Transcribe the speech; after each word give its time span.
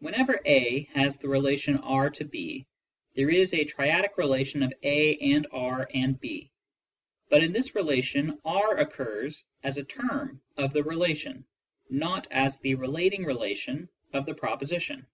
Whenever 0.00 0.42
a 0.44 0.82
has 0.92 1.16
the 1.16 1.28
relation 1.30 1.78
B 1.78 1.82
to 2.16 2.24
b, 2.26 2.66
there 3.14 3.30
is 3.30 3.54
a 3.54 3.64
triadic 3.64 4.18
relation 4.18 4.62
of 4.62 4.74
a 4.82 5.16
and 5.16 5.48
B 5.48 5.58
and 5.94 6.18
h, 6.22 6.50
but 7.30 7.42
in 7.42 7.50
this 7.50 7.74
relation 7.74 8.32
B 8.32 8.40
occurs 8.76 9.46
as 9.62 9.78
a 9.78 9.84
term 9.84 10.42
of 10.58 10.74
the 10.74 10.82
relation, 10.82 11.46
not 11.88 12.30
as 12.30 12.58
the 12.58 12.74
relating 12.74 13.24
relation 13.24 13.88
of 14.12 14.26
the 14.26 14.34
proposition. 14.34 15.06